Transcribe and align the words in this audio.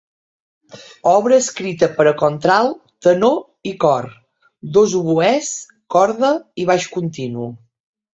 Obra 1.09 1.35
escrita 1.41 1.89
per 1.99 2.05
a 2.11 2.13
contralt, 2.21 2.79
tenor 3.07 3.35
i 3.71 3.73
cor; 3.83 4.07
dos 4.79 4.95
oboès, 5.01 5.51
corda 5.97 6.33
i 6.65 6.67
baix 6.71 6.89
continu. 6.97 7.47